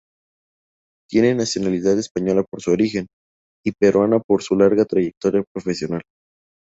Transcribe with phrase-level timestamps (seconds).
[1.07, 3.05] Tiene nacionalidad española por su origen
[3.63, 6.01] y peruana por su larga trayectoria profesional.